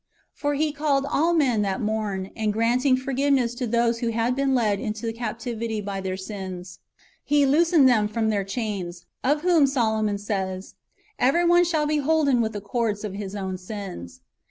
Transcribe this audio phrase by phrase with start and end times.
[0.01, 0.03] ^
[0.33, 4.55] For He called all men that mourn; and granting forgiveness to those who had been
[4.55, 6.79] led into captivity by their sins.
[7.23, 10.73] He loosed them from their chains, of whom Solomon says,"
[11.19, 14.21] Every one shall be holden with the cords of his own sins."